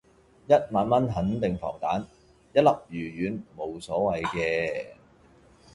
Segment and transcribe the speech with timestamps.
[0.47, 2.01] 一萬蚊肯定防彈，
[2.53, 4.87] 一粒魚丸無所謂嘅